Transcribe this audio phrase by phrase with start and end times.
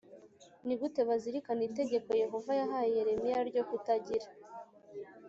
[0.65, 4.27] ni gute bazirikana itegeko Yehova yahaye Yeremiya ryo kutagira